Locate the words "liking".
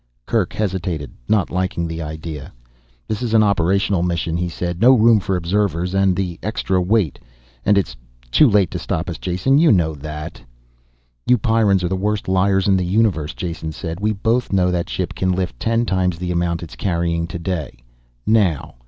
1.51-1.87